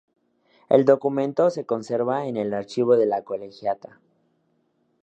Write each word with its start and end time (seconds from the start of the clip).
El 0.67 0.83
documento 0.83 1.51
se 1.51 1.67
conserva 1.67 2.25
en 2.25 2.35
el 2.35 2.55
archivo 2.55 2.97
de 2.97 3.05
la 3.05 3.23
colegiata. 3.23 3.99